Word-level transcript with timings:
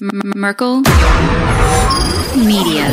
Merkel 0.00 0.80
Media. 2.36 2.88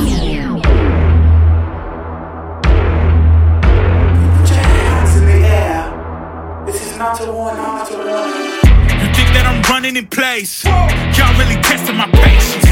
You 8.97 9.07
think 9.13 9.29
that 9.31 9.45
I'm 9.45 9.61
running 9.71 9.95
in 9.95 10.07
place? 10.07 10.65
Y'all 10.65 11.37
really 11.39 11.55
testing 11.61 11.95
my 11.95 12.09
patience. 12.11 12.65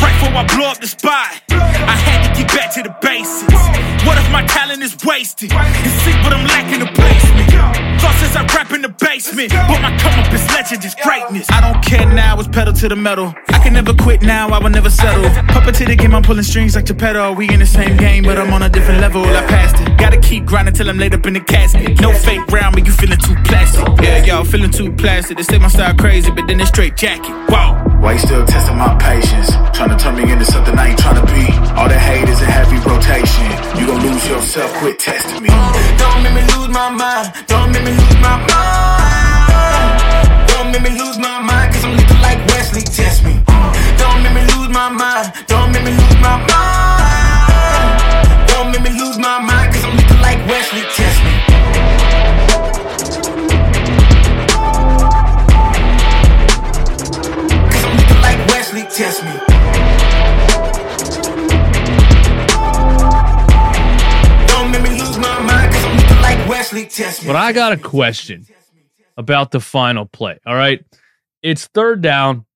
Right 0.00 0.14
before 0.20 0.38
I 0.38 0.46
blow 0.46 0.68
up 0.68 0.78
the 0.80 0.86
spot, 0.86 1.51
I 1.74 1.96
had 1.96 2.20
to 2.26 2.30
get 2.38 2.48
back 2.54 2.72
to 2.74 2.82
the 2.82 2.94
basics. 3.00 3.62
What 4.06 4.18
if 4.18 4.28
my 4.30 4.44
talent 4.46 4.82
is 4.82 4.96
wasted? 5.04 5.52
And 5.52 5.92
see 6.02 6.12
what 6.22 6.32
I'm 6.32 6.46
lacking 6.46 6.80
the 6.80 6.90
placement. 6.90 7.50
Thought 8.00 8.16
since 8.18 8.34
I 8.34 8.44
rap 8.54 8.72
in 8.72 8.82
the 8.82 8.88
basement, 8.88 9.50
but 9.52 9.80
my 9.80 9.96
come 9.98 10.18
up 10.18 10.32
is 10.32 10.44
legend, 10.50 10.84
is 10.84 10.96
greatness. 10.96 11.46
I 11.50 11.60
don't 11.60 11.80
care 11.84 12.06
now, 12.06 12.38
it's 12.38 12.48
pedal 12.48 12.72
to 12.74 12.88
the 12.88 12.96
metal. 12.96 13.32
I 13.48 13.58
can 13.62 13.74
never 13.74 13.94
quit 13.94 14.22
now, 14.22 14.48
I 14.48 14.58
will 14.58 14.70
never 14.70 14.90
settle. 14.90 15.22
Puppet 15.54 15.76
to 15.76 15.84
the 15.84 15.94
game, 15.94 16.14
I'm 16.14 16.22
pulling 16.22 16.42
strings 16.42 16.74
like 16.74 16.86
Geppetto. 16.86 17.32
We 17.34 17.48
in 17.48 17.60
the 17.60 17.66
same 17.66 17.96
game, 17.96 18.24
but 18.24 18.38
I'm 18.38 18.52
on 18.52 18.62
a 18.62 18.68
different 18.68 19.00
level. 19.00 19.22
I 19.22 19.46
passed 19.46 19.80
it. 19.80 19.96
Gotta 19.98 20.18
keep 20.18 20.46
grinding 20.46 20.74
till 20.74 20.90
I'm 20.90 20.98
laid 20.98 21.14
up 21.14 21.24
in 21.26 21.34
the 21.34 21.40
casket. 21.40 22.00
No 22.00 22.12
fake 22.12 22.44
round, 22.50 22.74
but 22.74 22.84
you 22.84 22.92
feeling 22.92 23.18
too 23.18 23.36
plastic. 23.44 23.86
Yeah, 24.02 24.24
y'all 24.24 24.44
feeling 24.44 24.72
too 24.72 24.90
plastic. 24.92 25.36
They 25.36 25.44
say 25.44 25.58
my 25.58 25.68
style 25.68 25.94
crazy, 25.94 26.30
but 26.32 26.48
then 26.48 26.58
it's 26.60 26.70
straight 26.70 26.96
jacket. 26.96 27.30
Wow. 27.48 27.78
Why 28.02 28.14
you 28.14 28.18
still 28.18 28.44
testing 28.44 28.76
my 28.76 28.98
patience? 28.98 29.50
Trying 29.76 29.90
to 29.90 29.96
turn 29.96 30.16
me 30.16 30.32
into 30.32 30.44
something 30.44 30.76
I 30.76 30.88
ain't 30.88 30.98
trying 30.98 31.24
to 31.24 31.26
be. 31.32 31.46
All 31.76 31.88
the 31.88 31.98
hate 31.98 32.28
is 32.28 32.40
a 32.42 32.46
heavy 32.46 32.78
rotation. 32.88 33.46
You 33.78 33.86
gon' 33.86 34.02
lose 34.02 34.26
yourself, 34.28 34.72
quit 34.80 34.98
testing 34.98 35.42
me. 35.42 35.48
Don't 35.98 36.22
make 36.22 36.34
me 36.34 36.42
lose 36.54 36.68
my 36.68 36.90
mind. 36.90 37.32
Don't 37.46 37.70
make 37.72 37.84
me 37.84 37.92
lose 37.92 38.18
my 38.20 38.36
mind. 38.50 39.98
Don't 40.48 40.70
make 40.72 40.82
me 40.82 40.90
lose 40.98 41.18
my 41.18 41.40
mind, 41.40 41.72
cause 41.74 41.84
I'm 41.84 41.96
looking 41.96 42.20
like 42.20 42.38
Wesley, 42.48 42.82
test 42.82 43.24
me. 43.24 43.40
Don't 43.98 44.22
make 44.22 44.34
me 44.34 44.42
lose 44.54 44.68
my 44.68 44.88
mind. 44.90 45.32
Don't 45.46 45.72
make 45.72 45.84
me 45.84 45.92
lose 45.92 46.18
my 46.20 46.36
mind. 46.52 47.98
Don't 48.48 48.70
make 48.70 48.82
me 48.82 48.90
lose 48.90 49.18
my 49.18 49.38
mind, 49.40 49.72
cause 49.74 49.84
I'm 49.84 49.96
looking 49.96 50.20
like 50.20 50.38
Wesley, 50.46 50.82
test 50.96 51.18
me. 51.24 51.32
Cause 57.72 57.84
I'm 57.84 57.96
looking 57.96 58.20
like 58.22 58.38
Wesley, 58.48 58.82
test 58.84 59.24
me. 59.24 59.91
But 67.26 67.36
I 67.36 67.52
got 67.52 67.72
a 67.72 67.76
question 67.76 68.46
about 69.16 69.50
the 69.50 69.60
final 69.60 70.06
play. 70.06 70.38
All 70.46 70.54
right. 70.54 70.84
It's 71.42 71.66
third 71.66 72.02
down. 72.02 72.46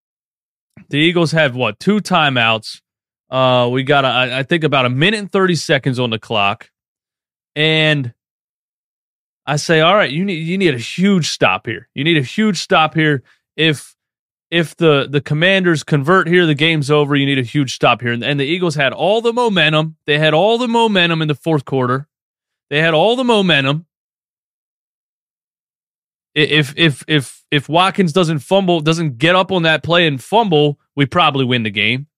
The 0.89 0.99
Eagles 0.99 1.33
have 1.33 1.57
what? 1.57 1.81
Two 1.81 2.01
timeouts. 2.01 2.81
Uh, 3.29 3.69
we 3.73 3.83
got, 3.83 4.05
a, 4.05 4.37
I 4.37 4.43
think, 4.45 4.63
about 4.63 4.87
a 4.87 4.89
minute 4.89 5.19
and 5.19 5.33
30 5.33 5.57
seconds 5.57 5.99
on 5.99 6.11
the 6.11 6.19
clock. 6.19 6.71
And 7.57 8.15
I 9.47 9.57
say, 9.57 9.81
all 9.81 9.95
right, 9.95 10.11
you 10.11 10.25
need 10.25 10.47
you 10.47 10.59
need 10.59 10.75
a 10.75 10.79
huge 10.79 11.29
stop 11.29 11.67
here. 11.67 11.89
You 11.95 12.03
need 12.03 12.17
a 12.19 12.23
huge 12.23 12.59
stop 12.59 12.95
here. 12.95 13.23
If 13.57 13.95
if 14.51 14.77
the 14.77 15.07
the 15.09 15.21
commanders 15.21 15.85
convert 15.85 16.27
here, 16.27 16.47
the 16.47 16.55
game's 16.55 16.91
over. 16.91 17.15
You 17.15 17.27
need 17.27 17.39
a 17.39 17.43
huge 17.43 17.75
stop 17.75 18.01
here. 18.01 18.13
And, 18.13 18.25
and 18.25 18.41
the 18.41 18.45
Eagles 18.45 18.75
had 18.75 18.93
all 18.93 19.21
the 19.21 19.33
momentum. 19.33 19.97
They 20.07 20.19
had 20.19 20.35
all 20.35 20.59
the 20.59 20.69
momentum 20.69 21.23
in 21.23 21.29
the 21.29 21.35
fourth 21.35 21.65
quarter. 21.65 22.09
They 22.71 22.83
had 22.83 22.93
all 22.93 23.15
the 23.15 23.25
momentum. 23.25 23.86
If 26.37 26.75
if 26.77 27.03
if 27.09 27.43
if 27.51 27.67
Watkins 27.67 28.13
doesn't 28.13 28.41
fumble, 28.41 28.81
doesn't 28.81 29.17
get 29.17 29.35
up 29.35 29.51
on 29.51 29.63
that 29.63 29.83
play 29.83 30.07
and 30.07 30.23
fumble, 30.23 30.79
we 30.95 31.07
probably 31.07 31.47
win 31.47 31.63
the 31.63 31.71
game. 31.71 32.09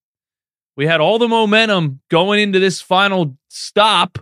We 0.75 0.87
had 0.87 0.99
all 0.99 1.19
the 1.19 1.29
momentum 1.29 2.01
going 2.09 2.41
into 2.41 2.59
this 2.59 2.81
final 2.81 3.37
stop. 3.47 4.19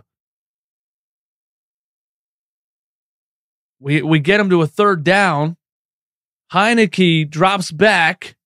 We 3.80 4.00
we 4.02 4.20
get 4.20 4.38
him 4.38 4.50
to 4.50 4.62
a 4.62 4.68
third 4.68 5.02
down. 5.02 5.56
Heinicke 6.52 7.28
drops 7.28 7.72
back, 7.72 8.36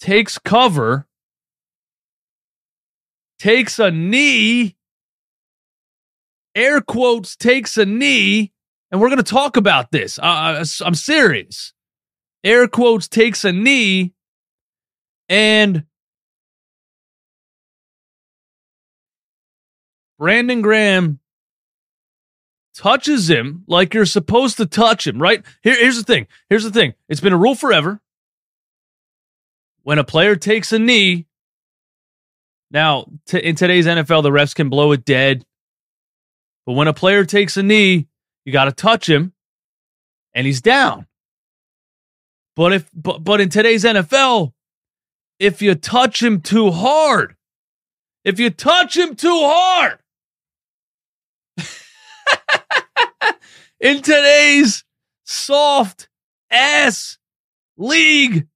takes 0.00 0.38
cover, 0.38 1.06
takes 3.38 3.78
a 3.78 3.90
knee, 3.90 4.76
air 6.54 6.80
quotes, 6.80 7.36
takes 7.36 7.76
a 7.76 7.84
knee, 7.84 8.52
and 8.92 9.00
we're 9.00 9.08
going 9.08 9.16
to 9.16 9.24
talk 9.24 9.56
about 9.56 9.90
this. 9.90 10.18
Uh, 10.18 10.64
I'm 10.84 10.94
serious. 10.94 11.72
Air 12.44 12.68
quotes, 12.68 13.08
takes 13.08 13.44
a 13.44 13.52
knee, 13.52 14.12
and 15.28 15.84
Brandon 20.18 20.60
Graham 20.60 21.20
touches 22.74 23.30
him 23.30 23.64
like 23.66 23.94
you're 23.94 24.04
supposed 24.04 24.58
to 24.58 24.66
touch 24.66 25.06
him, 25.06 25.20
right? 25.20 25.44
Here, 25.62 25.76
here's 25.76 25.96
the 25.96 26.04
thing. 26.04 26.26
Here's 26.50 26.64
the 26.64 26.70
thing. 26.70 26.94
It's 27.08 27.20
been 27.20 27.32
a 27.32 27.38
rule 27.38 27.54
forever. 27.54 28.00
When 29.84 29.98
a 29.98 30.04
player 30.04 30.36
takes 30.36 30.72
a 30.72 30.78
knee, 30.78 31.26
now 32.70 33.06
t- 33.26 33.38
in 33.38 33.56
today's 33.56 33.86
NFL, 33.86 34.22
the 34.22 34.30
refs 34.30 34.54
can 34.54 34.68
blow 34.68 34.92
it 34.92 35.04
dead. 35.04 35.44
But 36.66 36.74
when 36.74 36.88
a 36.88 36.94
player 36.94 37.24
takes 37.24 37.56
a 37.56 37.62
knee, 37.62 38.08
you 38.44 38.52
got 38.52 38.64
to 38.64 38.72
touch 38.72 39.08
him, 39.08 39.32
and 40.34 40.46
he's 40.46 40.60
down. 40.60 41.06
But 42.54 42.72
if 42.72 42.90
but 42.94 43.24
but 43.24 43.40
in 43.40 43.48
today's 43.48 43.84
NFL, 43.84 44.52
if 45.38 45.62
you 45.62 45.74
touch 45.74 46.22
him 46.22 46.40
too 46.40 46.70
hard, 46.70 47.36
if 48.24 48.38
you 48.38 48.50
touch 48.50 48.96
him 48.96 49.16
too 49.16 49.40
hard, 49.42 49.98
in 53.80 54.02
today's 54.02 54.84
soft 55.24 56.08
ass 56.50 57.18
league, 57.76 58.46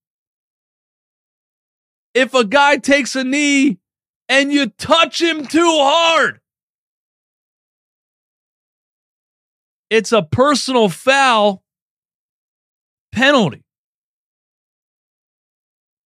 if 2.14 2.34
a 2.34 2.44
guy 2.44 2.76
takes 2.76 3.16
a 3.16 3.24
knee 3.24 3.78
and 4.28 4.53
you 4.53 4.66
touch 4.66 5.20
him 5.20 5.47
too 5.47 5.78
hard, 5.80 6.41
it's 9.91 10.12
a 10.12 10.22
personal 10.22 10.88
foul 10.88 11.62
penalty. 13.12 13.62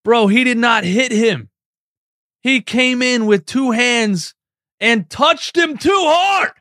Bro, 0.04 0.28
he 0.28 0.44
did 0.44 0.58
not 0.58 0.84
hit 0.84 1.12
him. 1.12 1.50
He 2.42 2.62
came 2.62 3.02
in 3.02 3.26
with 3.26 3.44
two 3.44 3.70
hands 3.70 4.34
and 4.80 5.08
touched 5.10 5.56
him 5.56 5.76
too 5.76 5.90
hard. 5.94 6.52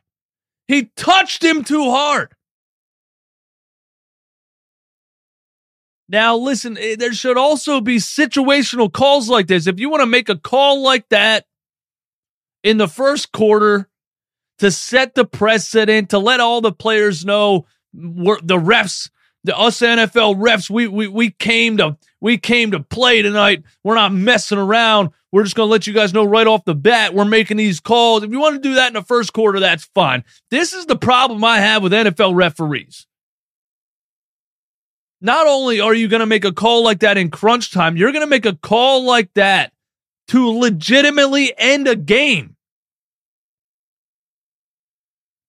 He 0.68 0.90
touched 0.96 1.42
him 1.42 1.64
too 1.64 1.90
hard. 1.90 2.32
Now, 6.08 6.36
listen, 6.36 6.76
eh, 6.76 6.96
there 6.98 7.12
should 7.12 7.38
also 7.38 7.80
be 7.80 7.96
situational 7.96 8.92
calls 8.92 9.28
like 9.28 9.46
this. 9.46 9.66
If 9.66 9.78
you 9.78 9.88
want 9.88 10.00
to 10.00 10.06
make 10.06 10.28
a 10.28 10.36
call 10.36 10.82
like 10.82 11.08
that 11.10 11.46
in 12.62 12.78
the 12.78 12.88
first 12.88 13.32
quarter 13.32 13.89
to 14.60 14.70
set 14.70 15.14
the 15.14 15.24
precedent, 15.24 16.10
to 16.10 16.18
let 16.18 16.40
all 16.40 16.60
the 16.60 16.72
players 16.72 17.24
know 17.24 17.66
the 17.92 18.58
refs, 18.58 19.10
the 19.42 19.56
us 19.56 19.80
NFL 19.80 20.36
refs, 20.36 20.68
we, 20.68 20.86
we 20.86 21.08
we 21.08 21.30
came 21.30 21.78
to 21.78 21.96
we 22.20 22.36
came 22.36 22.70
to 22.72 22.80
play 22.80 23.22
tonight. 23.22 23.64
We're 23.82 23.94
not 23.94 24.12
messing 24.12 24.58
around. 24.58 25.10
We're 25.32 25.44
just 25.44 25.56
gonna 25.56 25.70
let 25.70 25.86
you 25.86 25.94
guys 25.94 26.12
know 26.12 26.24
right 26.24 26.46
off 26.46 26.66
the 26.66 26.74
bat 26.74 27.14
we're 27.14 27.24
making 27.24 27.56
these 27.56 27.80
calls. 27.80 28.22
If 28.22 28.30
you 28.30 28.38
want 28.38 28.62
to 28.62 28.68
do 28.68 28.74
that 28.74 28.88
in 28.88 28.94
the 28.94 29.02
first 29.02 29.32
quarter, 29.32 29.60
that's 29.60 29.84
fine. 29.94 30.24
This 30.50 30.74
is 30.74 30.86
the 30.86 30.96
problem 30.96 31.42
I 31.42 31.58
have 31.58 31.82
with 31.82 31.92
NFL 31.92 32.34
referees. 32.34 33.06
Not 35.22 35.46
only 35.46 35.80
are 35.80 35.94
you 35.94 36.08
to 36.08 36.26
make 36.26 36.44
a 36.44 36.52
call 36.52 36.84
like 36.84 37.00
that 37.00 37.16
in 37.16 37.30
crunch 37.30 37.72
time, 37.72 37.96
you're 37.96 38.12
to 38.12 38.26
make 38.26 38.46
a 38.46 38.56
call 38.56 39.04
like 39.04 39.32
that 39.34 39.72
to 40.28 40.48
legitimately 40.48 41.52
end 41.58 41.88
a 41.88 41.96
game. 41.96 42.56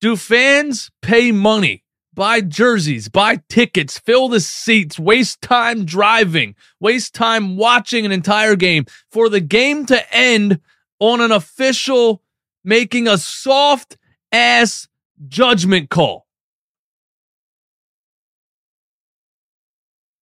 Do 0.01 0.15
fans 0.15 0.89
pay 1.03 1.31
money, 1.31 1.83
buy 2.15 2.42
jerseys, 2.42 3.07
buy 3.07 3.39
tickets, 3.50 4.00
fill 4.00 4.30
the 4.30 4.39
seats, 4.39 4.98
waste 4.98 5.44
time 5.44 5.86
driving, 5.86 6.56
waste 6.80 7.13
time 7.13 7.56
watching 7.56 8.03
an 8.03 8.12
entire 8.12 8.56
game 8.56 8.86
for 9.12 9.30
the 9.30 9.39
game 9.39 9.86
to 9.86 10.13
end 10.13 10.59
on 11.00 11.21
an 11.21 11.31
official 11.31 12.24
making 12.63 13.07
a 13.07 13.19
soft 13.19 13.95
ass 14.31 14.88
judgment 15.27 15.92
call? 15.92 16.25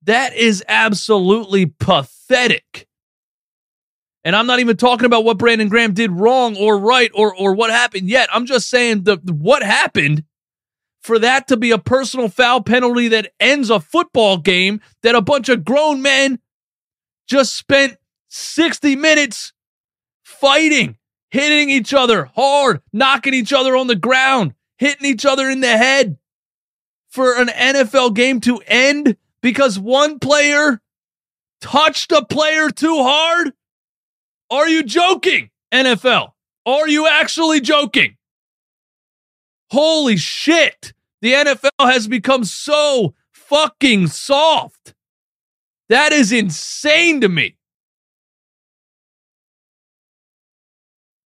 That 0.02 0.36
is 0.36 0.62
absolutely 0.68 1.68
pathetic. 1.68 2.89
And 4.30 4.36
I'm 4.36 4.46
not 4.46 4.60
even 4.60 4.78
talking 4.78 5.08
about 5.08 5.24
what 5.24 5.40
Brandon 5.40 5.70
Graham 5.70 5.96
did 5.96 6.12
wrong 6.12 6.56
or 6.56 6.78
right 6.78 7.10
or 7.16 7.36
or 7.36 7.56
what 7.56 7.72
happened 7.72 8.08
yet. 8.08 8.30
I'm 8.32 8.46
just 8.46 8.70
saying 8.70 9.06
the 9.06 9.16
what 9.26 9.64
happened 9.64 10.24
for 11.02 11.18
that 11.18 11.48
to 11.48 11.58
be 11.58 11.72
a 11.72 11.80
personal 11.80 12.30
foul 12.30 12.62
penalty 12.62 13.08
that 13.08 13.34
ends 13.40 13.72
a 13.72 13.80
football 13.80 14.38
game 14.38 14.82
that 15.02 15.16
a 15.16 15.22
bunch 15.24 15.50
of 15.50 15.66
grown 15.66 16.04
men 16.04 16.38
just 17.28 17.56
spent 17.56 17.98
60 18.28 18.96
minutes 18.98 19.52
fighting, 20.22 21.00
hitting 21.32 21.72
each 21.72 21.92
other 21.92 22.26
hard, 22.26 22.84
knocking 22.94 23.34
each 23.34 23.52
other 23.52 23.76
on 23.76 23.88
the 23.88 23.96
ground, 23.96 24.54
hitting 24.78 25.08
each 25.08 25.26
other 25.26 25.50
in 25.50 25.62
the 25.62 25.76
head 25.76 26.20
for 27.08 27.36
an 27.36 27.48
NFL 27.48 28.14
game 28.14 28.42
to 28.42 28.62
end 28.68 29.18
because 29.42 29.80
one 29.80 30.20
player 30.20 30.84
touched 31.62 32.12
a 32.12 32.24
player 32.24 32.70
too 32.70 33.02
hard? 33.02 33.54
Are 34.52 34.68
you 34.68 34.84
joking, 34.84 35.50
NFL? 35.72 36.32
Are 36.66 36.88
you 36.88 37.08
actually 37.08 37.62
joking? 37.62 38.18
Holy 39.72 40.18
shit. 40.18 40.94
The 41.22 41.34
NFL 41.34 41.92
has 41.92 42.08
become 42.08 42.44
so 42.44 43.14
fucking 43.32 44.08
soft. 44.08 44.94
That 45.90 46.12
is 46.12 46.32
insane 46.32 47.22
to 47.22 47.30
me. 47.30 47.56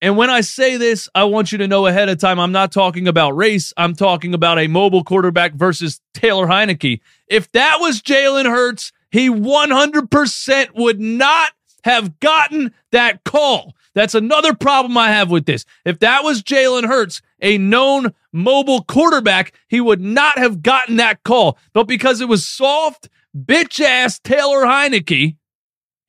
And 0.02 0.18
when 0.18 0.30
I 0.30 0.42
say 0.42 0.76
this, 0.76 1.08
I 1.16 1.24
want 1.24 1.54
you 1.54 1.58
to 1.60 1.68
know 1.68 1.88
ahead 1.88 2.10
of 2.10 2.18
time, 2.18 2.38
I'm 2.38 2.52
not 2.52 2.74
talking 2.74 3.08
about 3.08 3.38
race. 3.38 3.72
I'm 3.78 3.96
talking 3.96 4.34
about 4.34 4.60
a 4.60 4.68
mobile 4.68 5.06
quarterback 5.06 5.54
versus 5.54 6.02
Taylor 6.14 6.46
Heinicke. 6.46 7.00
If 7.28 7.50
that 7.54 7.78
was 7.80 8.02
Jalen 8.02 8.46
Hurts, 8.46 8.92
he 9.12 9.30
100% 9.30 10.76
would 10.76 11.00
not 11.00 11.52
have 11.84 12.20
gotten 12.20 12.74
that 12.92 13.24
call. 13.24 13.76
That's 13.96 14.16
another 14.16 14.54
problem 14.54 14.98
I 14.98 15.10
have 15.10 15.30
with 15.30 15.46
this. 15.46 15.66
If 15.86 16.00
that 16.00 16.24
was 16.24 16.42
Jalen 16.42 16.88
Hurts, 16.88 17.22
a 17.42 17.58
known 17.58 18.14
mobile 18.32 18.84
quarterback, 18.84 19.54
he 19.68 19.80
would 19.80 20.02
not 20.02 20.38
have 20.38 20.64
gotten 20.64 20.98
that 20.98 21.24
call. 21.24 21.58
But 21.74 21.84
because 21.88 22.20
it 22.20 22.28
was 22.28 22.46
soft, 22.46 23.10
bitch 23.38 23.80
ass 23.80 24.20
Taylor 24.20 24.66
Heinicke, 24.66 25.36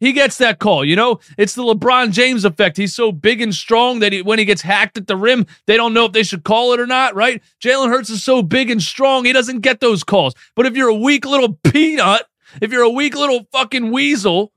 he 0.00 0.12
gets 0.12 0.38
that 0.38 0.58
call. 0.58 0.84
You 0.84 0.96
know, 0.96 1.20
it's 1.38 1.54
the 1.54 1.62
LeBron 1.62 2.12
James 2.12 2.44
effect. 2.44 2.76
He's 2.76 2.94
so 2.94 3.12
big 3.12 3.40
and 3.40 3.54
strong 3.54 4.00
that 4.00 4.12
he, 4.12 4.22
when 4.22 4.38
he 4.38 4.44
gets 4.44 4.62
hacked 4.62 4.98
at 4.98 5.06
the 5.06 5.16
rim, 5.16 5.46
they 5.66 5.76
don't 5.76 5.94
know 5.94 6.06
if 6.06 6.12
they 6.12 6.22
should 6.22 6.44
call 6.44 6.72
it 6.72 6.80
or 6.80 6.86
not, 6.86 7.14
right? 7.14 7.42
Jalen 7.62 7.88
Hurts 7.88 8.10
is 8.10 8.24
so 8.24 8.42
big 8.42 8.70
and 8.70 8.82
strong, 8.82 9.24
he 9.24 9.32
doesn't 9.32 9.60
get 9.60 9.80
those 9.80 10.04
calls. 10.04 10.34
But 10.56 10.66
if 10.66 10.76
you're 10.76 10.88
a 10.88 10.94
weak 10.94 11.24
little 11.24 11.54
peanut, 11.64 12.22
if 12.60 12.72
you're 12.72 12.82
a 12.82 12.90
weak 12.90 13.14
little 13.14 13.46
fucking 13.52 13.92
weasel, 13.92 14.52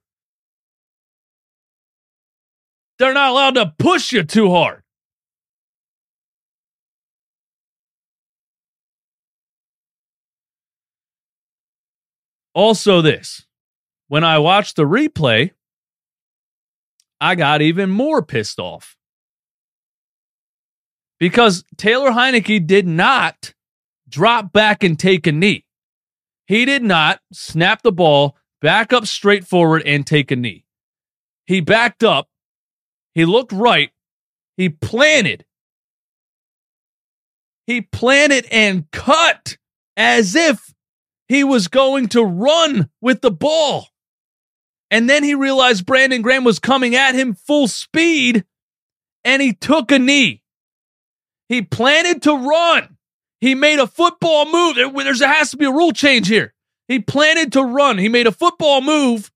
they're 2.99 3.13
not 3.13 3.31
allowed 3.31 3.55
to 3.55 3.73
push 3.77 4.11
you 4.11 4.23
too 4.23 4.49
hard. 4.49 4.83
Also, 12.53 13.01
this 13.01 13.45
when 14.07 14.23
I 14.23 14.39
watched 14.39 14.77
the 14.77 14.83
replay, 14.83 15.51
I 17.21 17.35
got 17.35 17.61
even 17.61 17.89
more 17.89 18.23
pissed 18.23 18.59
off. 18.59 18.95
Because 21.19 21.63
Taylor 21.77 22.11
Heinicke 22.11 22.65
did 22.65 22.87
not 22.87 23.53
drop 24.07 24.53
back 24.53 24.83
and 24.83 24.97
take 24.97 25.27
a 25.27 25.31
knee. 25.31 25.65
He 26.45 26.63
did 26.65 26.83
not 26.83 27.19
snap 27.33 27.81
the 27.81 27.91
ball 27.91 28.37
back 28.61 28.93
up 28.93 29.05
straight 29.05 29.45
forward 29.45 29.83
and 29.85 30.05
take 30.05 30.31
a 30.31 30.35
knee. 30.35 30.65
He 31.45 31.61
backed 31.61 32.03
up. 32.03 32.29
He 33.17 33.25
looked 33.25 33.51
right. 33.51 33.89
He 34.57 34.69
planted. 34.69 35.43
He 37.65 37.81
planted 37.81 38.45
and 38.51 38.91
cut 38.91 39.57
as 39.97 40.35
if 40.35 40.75
he 41.27 41.43
was 41.43 41.67
going 41.67 42.09
to 42.09 42.23
run 42.23 42.91
with 43.01 43.21
the 43.21 43.31
ball. 43.31 43.87
And 44.91 45.09
then 45.09 45.23
he 45.23 45.33
realized 45.33 45.83
Brandon 45.83 46.21
Graham 46.21 46.43
was 46.43 46.59
coming 46.59 46.93
at 46.93 47.15
him 47.15 47.33
full 47.33 47.67
speed 47.67 48.45
and 49.25 49.41
he 49.41 49.51
took 49.51 49.91
a 49.91 49.97
knee. 49.97 50.43
He 51.49 51.63
planted 51.63 52.21
to 52.21 52.35
run. 52.35 52.97
He 53.41 53.55
made 53.55 53.79
a 53.79 53.87
football 53.87 54.45
move. 54.45 54.75
There's, 54.75 55.19
there 55.19 55.33
has 55.33 55.49
to 55.49 55.57
be 55.57 55.65
a 55.65 55.71
rule 55.71 55.91
change 55.91 56.27
here. 56.27 56.53
He 56.87 56.99
planted 56.99 57.51
to 57.53 57.63
run. 57.63 57.97
He 57.97 58.09
made 58.09 58.27
a 58.27 58.31
football 58.31 58.81
move 58.81 59.31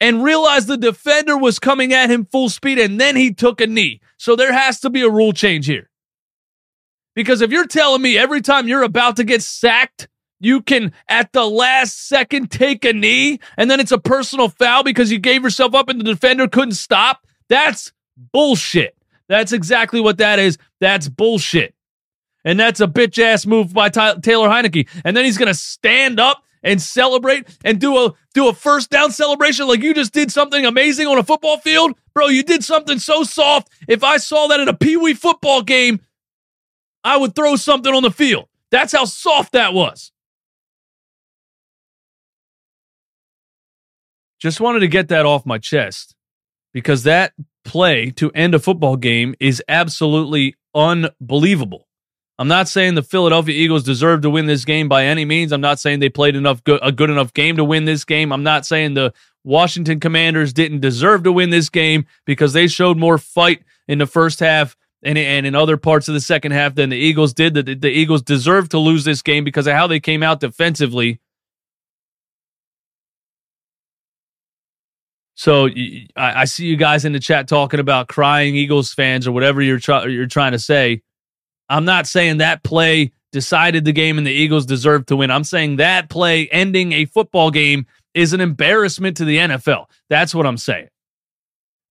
and 0.00 0.24
realized 0.24 0.68
the 0.68 0.76
defender 0.76 1.36
was 1.36 1.58
coming 1.58 1.92
at 1.92 2.10
him 2.10 2.26
full 2.26 2.48
speed 2.48 2.78
and 2.78 3.00
then 3.00 3.16
he 3.16 3.32
took 3.32 3.60
a 3.60 3.66
knee. 3.66 4.00
So 4.16 4.36
there 4.36 4.52
has 4.52 4.80
to 4.80 4.90
be 4.90 5.02
a 5.02 5.10
rule 5.10 5.32
change 5.32 5.66
here. 5.66 5.90
Because 7.14 7.40
if 7.40 7.52
you're 7.52 7.66
telling 7.66 8.02
me 8.02 8.18
every 8.18 8.40
time 8.40 8.66
you're 8.66 8.82
about 8.82 9.16
to 9.16 9.24
get 9.24 9.42
sacked, 9.42 10.08
you 10.40 10.60
can 10.60 10.92
at 11.08 11.32
the 11.32 11.44
last 11.44 12.08
second 12.08 12.50
take 12.50 12.84
a 12.84 12.92
knee 12.92 13.38
and 13.56 13.70
then 13.70 13.80
it's 13.80 13.92
a 13.92 13.98
personal 13.98 14.48
foul 14.48 14.82
because 14.82 15.10
you 15.10 15.18
gave 15.18 15.42
yourself 15.42 15.74
up 15.74 15.88
and 15.88 16.00
the 16.00 16.04
defender 16.04 16.48
couldn't 16.48 16.72
stop. 16.72 17.24
That's 17.48 17.92
bullshit. 18.32 18.96
That's 19.28 19.52
exactly 19.52 20.00
what 20.00 20.18
that 20.18 20.38
is. 20.38 20.58
That's 20.80 21.08
bullshit. 21.08 21.74
And 22.44 22.60
that's 22.60 22.80
a 22.80 22.86
bitch 22.86 23.18
ass 23.18 23.46
move 23.46 23.72
by 23.72 23.88
Taylor 23.88 24.48
Heinicke. 24.48 24.88
And 25.04 25.16
then 25.16 25.24
he's 25.24 25.38
going 25.38 25.48
to 25.48 25.58
stand 25.58 26.20
up 26.20 26.43
and 26.64 26.82
celebrate 26.82 27.46
and 27.64 27.80
do 27.80 27.96
a 27.96 28.12
do 28.32 28.48
a 28.48 28.54
first 28.54 28.90
down 28.90 29.12
celebration 29.12 29.68
like 29.68 29.82
you 29.82 29.94
just 29.94 30.12
did 30.12 30.32
something 30.32 30.64
amazing 30.66 31.06
on 31.06 31.18
a 31.18 31.22
football 31.22 31.58
field. 31.58 31.92
Bro, 32.14 32.28
you 32.28 32.42
did 32.42 32.64
something 32.64 32.98
so 32.98 33.22
soft. 33.22 33.68
If 33.86 34.02
I 34.02 34.16
saw 34.16 34.48
that 34.48 34.60
in 34.60 34.68
a 34.68 34.74
pee-wee 34.74 35.14
football 35.14 35.62
game, 35.62 36.00
I 37.04 37.16
would 37.16 37.34
throw 37.36 37.54
something 37.56 37.94
on 37.94 38.02
the 38.02 38.10
field. 38.10 38.48
That's 38.70 38.92
how 38.92 39.04
soft 39.04 39.52
that 39.52 39.74
was. 39.74 40.10
Just 44.40 44.60
wanted 44.60 44.80
to 44.80 44.88
get 44.88 45.08
that 45.08 45.26
off 45.26 45.46
my 45.46 45.58
chest 45.58 46.14
because 46.72 47.04
that 47.04 47.32
play 47.64 48.10
to 48.10 48.30
end 48.32 48.54
a 48.54 48.58
football 48.58 48.96
game 48.96 49.34
is 49.40 49.62
absolutely 49.68 50.54
unbelievable. 50.74 51.88
I'm 52.38 52.48
not 52.48 52.68
saying 52.68 52.94
the 52.94 53.02
Philadelphia 53.02 53.54
Eagles 53.54 53.84
deserve 53.84 54.22
to 54.22 54.30
win 54.30 54.46
this 54.46 54.64
game 54.64 54.88
by 54.88 55.04
any 55.04 55.24
means. 55.24 55.52
I'm 55.52 55.60
not 55.60 55.78
saying 55.78 56.00
they 56.00 56.08
played 56.08 56.34
enough 56.34 56.62
a 56.66 56.90
good 56.90 57.10
enough 57.10 57.32
game 57.32 57.56
to 57.56 57.64
win 57.64 57.84
this 57.84 58.04
game. 58.04 58.32
I'm 58.32 58.42
not 58.42 58.66
saying 58.66 58.94
the 58.94 59.12
Washington 59.44 60.00
Commanders 60.00 60.52
didn't 60.52 60.80
deserve 60.80 61.22
to 61.24 61.32
win 61.32 61.50
this 61.50 61.68
game 61.68 62.06
because 62.24 62.52
they 62.52 62.66
showed 62.66 62.98
more 62.98 63.18
fight 63.18 63.62
in 63.86 63.98
the 63.98 64.06
first 64.06 64.40
half 64.40 64.76
and, 65.02 65.16
and 65.16 65.46
in 65.46 65.54
other 65.54 65.76
parts 65.76 66.08
of 66.08 66.14
the 66.14 66.20
second 66.20 66.52
half 66.52 66.74
than 66.74 66.90
the 66.90 66.96
Eagles 66.96 67.32
did. 67.34 67.54
The, 67.54 67.62
the 67.62 67.90
Eagles 67.90 68.22
deserve 68.22 68.68
to 68.70 68.78
lose 68.78 69.04
this 69.04 69.22
game 69.22 69.44
because 69.44 69.68
of 69.68 69.74
how 69.74 69.86
they 69.86 70.00
came 70.00 70.22
out 70.22 70.40
defensively 70.40 71.20
So 75.36 75.68
I, 76.16 76.42
I, 76.42 76.44
see 76.44 76.66
you 76.66 76.76
guys 76.76 77.04
in 77.04 77.12
the 77.12 77.18
chat 77.18 77.48
talking 77.48 77.80
about 77.80 78.06
crying 78.06 78.54
Eagles 78.54 78.94
fans 78.94 79.26
or 79.26 79.32
whatever 79.32 79.60
you're 79.60 79.80
you're 80.06 80.26
trying 80.26 80.52
to 80.52 80.58
say. 80.58 81.02
I'm 81.68 81.84
not 81.84 82.06
saying 82.06 82.38
that 82.38 82.62
play 82.62 83.12
decided 83.32 83.84
the 83.84 83.92
game 83.92 84.18
and 84.18 84.26
the 84.26 84.32
Eagles 84.32 84.66
deserve 84.66 85.06
to 85.06 85.16
win. 85.16 85.30
I'm 85.30 85.44
saying 85.44 85.76
that 85.76 86.08
play 86.08 86.48
ending 86.48 86.92
a 86.92 87.04
football 87.06 87.50
game 87.50 87.86
is 88.14 88.32
an 88.32 88.40
embarrassment 88.40 89.16
to 89.16 89.24
the 89.24 89.38
NFL. 89.38 89.86
That's 90.08 90.34
what 90.34 90.46
I'm 90.46 90.56
saying. 90.56 90.88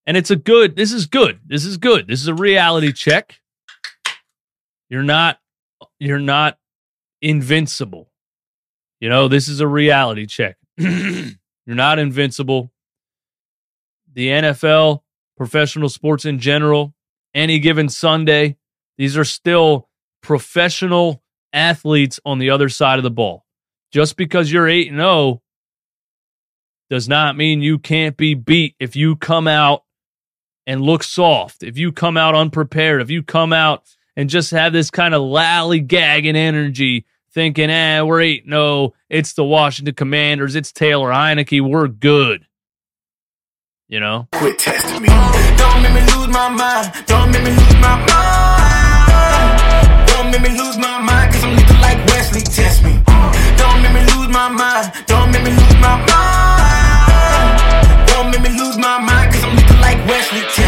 And 0.05 0.15
it's 0.15 0.31
a 0.31 0.35
good. 0.35 0.75
This 0.75 0.91
is 0.91 1.05
good. 1.05 1.39
This 1.45 1.65
is 1.65 1.77
good. 1.77 2.07
This 2.07 2.21
is 2.21 2.27
a 2.27 2.35
reality 2.35 2.91
check. 2.91 3.39
You're 4.89 5.03
not 5.03 5.39
you're 5.99 6.19
not 6.19 6.57
invincible. 7.21 8.11
You 8.99 9.09
know, 9.09 9.27
this 9.27 9.47
is 9.47 9.59
a 9.59 9.67
reality 9.67 10.25
check. 10.25 10.57
you're 10.77 11.35
not 11.65 11.99
invincible 11.99 12.73
the 14.13 14.27
NFL, 14.27 15.01
professional 15.35 15.89
sports 15.89 16.25
in 16.25 16.39
general, 16.39 16.93
any 17.33 17.59
given 17.59 17.89
Sunday, 17.89 18.57
these 18.97 19.17
are 19.17 19.25
still 19.25 19.89
professional 20.21 21.23
athletes 21.51 22.19
on 22.25 22.39
the 22.39 22.49
other 22.49 22.69
side 22.69 22.99
of 22.99 23.03
the 23.03 23.11
ball. 23.11 23.45
Just 23.91 24.17
because 24.17 24.51
you're 24.51 24.67
8 24.67 24.89
and 24.89 24.97
0 24.97 25.41
does 26.89 27.07
not 27.07 27.37
mean 27.37 27.61
you 27.61 27.77
can't 27.79 28.17
be 28.17 28.33
beat 28.33 28.75
if 28.79 28.95
you 28.95 29.15
come 29.15 29.47
out 29.47 29.83
and 30.65 30.81
look 30.81 31.03
soft, 31.03 31.63
if 31.63 31.77
you 31.77 31.91
come 31.91 32.17
out 32.17 32.35
unprepared, 32.35 33.01
if 33.01 33.09
you 33.09 33.21
come 33.21 33.53
out 33.53 33.83
and 34.15 34.29
just 34.29 34.51
have 34.51 34.73
this 34.73 34.89
kind 34.89 35.13
of 35.13 35.21
lollygagging 35.21 36.35
energy, 36.35 37.05
thinking, 37.33 37.69
eh, 37.69 38.01
we're 38.01 38.21
8 38.21 38.45
0, 38.47 38.93
it's 39.09 39.33
the 39.33 39.43
Washington 39.43 39.95
Commanders, 39.95 40.55
it's 40.55 40.71
Taylor 40.71 41.09
Heinicke, 41.09 41.61
we're 41.61 41.87
good. 41.87 42.47
You 43.89 43.99
know? 43.99 44.27
Quit 44.33 44.57
testing 44.57 45.01
me. 45.01 45.07
Don't 45.07 45.83
make 45.83 45.93
me 45.93 46.01
lose 46.15 46.29
my 46.29 46.49
mind. 46.49 47.05
Don't 47.05 47.31
make 47.31 47.43
me 47.43 47.51
lose 47.51 47.75
my 47.75 48.05
mind. 48.07 48.62
Make 50.33 50.41
me 50.41 50.57
lose 50.57 50.77
my 50.79 50.99
mind, 50.99 51.31
cause 51.31 51.43
I'm 51.43 51.55
looking 51.55 51.79
like 51.79 52.03
Wesley. 52.07 52.41
Test 52.41 52.83
me. 52.83 52.99
Don't 53.55 53.83
make 53.83 53.93
me 53.93 54.01
lose 54.17 54.29
my 54.29 54.49
mind. 54.49 54.91
Don't 55.05 55.29
make 55.31 55.43
me 55.43 55.51
lose 55.51 55.75
my 55.79 55.95
mind. 56.09 57.61
Don't 58.07 58.31
make 58.31 58.41
me 58.41 58.49
lose 58.57 58.75
my 58.79 58.97
mind, 58.97 59.31
cause 59.31 59.43
I'm 59.43 59.55
looking 59.55 59.79
like 59.79 59.99
Wesley. 60.07 60.41
Test 60.41 60.57
me. 60.57 60.62